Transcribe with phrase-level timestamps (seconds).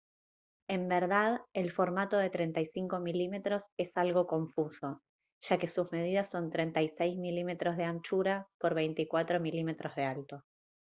[0.67, 5.03] en verdad el formato de 35 mm es algo confuso
[5.43, 10.43] ya que sus medidas son 36 mm de anchura por 24 mm de alto